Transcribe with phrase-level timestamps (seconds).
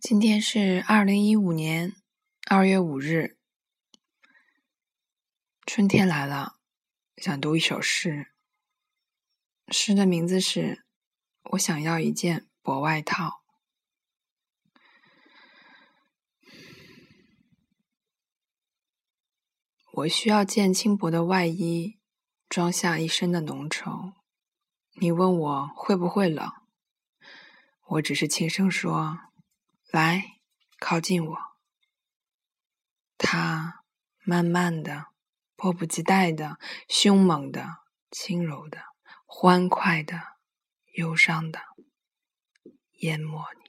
[0.00, 1.96] 今天是二零一五年
[2.46, 3.36] 二月五日，
[5.66, 6.54] 春天来了，
[7.16, 8.28] 想读一首诗。
[9.66, 10.60] 诗的名字是
[11.50, 13.26] 《我想要一件薄外套》。
[19.94, 21.98] 我需要件轻薄的外衣，
[22.48, 24.12] 装下一身的浓稠。
[24.92, 26.48] 你问我会不会冷？
[27.88, 29.18] 我只是轻声说
[29.90, 30.38] ：“来，
[30.78, 31.38] 靠近我。”
[33.18, 33.84] 他
[34.24, 35.06] 慢慢的、
[35.56, 37.78] 迫不及待的、凶猛的、
[38.10, 38.78] 轻柔的、
[39.26, 40.36] 欢快的、
[40.94, 41.60] 忧伤的
[43.00, 43.67] 淹没你。